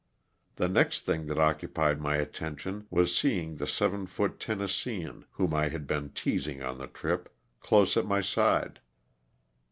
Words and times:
The 0.55 0.67
next 0.67 1.01
thing 1.05 1.27
that 1.27 1.37
occupied 1.37 2.01
my 2.01 2.15
attention 2.15 2.87
was 2.89 3.15
seeing 3.15 3.57
the 3.57 3.67
seven 3.67 4.07
foot 4.07 4.39
Tennesseean, 4.39 5.25
whom 5.33 5.53
I 5.53 5.67
had 5.67 5.85
been 5.85 6.09
teasing 6.09 6.63
on 6.63 6.79
the 6.79 6.87
trip, 6.87 7.29
close 7.61 7.95
at 7.95 8.07
my 8.07 8.21
side. 8.21 8.79